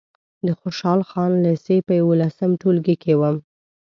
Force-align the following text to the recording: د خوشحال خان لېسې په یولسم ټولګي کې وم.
د 0.45 0.47
خوشحال 0.59 1.01
خان 1.09 1.31
لېسې 1.45 1.77
په 1.87 1.93
یولسم 2.01 2.51
ټولګي 2.61 2.95
کې 3.03 3.13
وم. 3.21 3.37